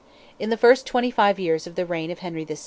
In 0.39 0.49
the 0.49 0.57
first 0.57 0.87
twenty 0.87 1.11
five 1.11 1.39
years 1.39 1.67
of 1.67 1.75
the 1.75 1.85
reign 1.85 2.09
of 2.09 2.17
Henry 2.25 2.43
VI. 2.43 2.57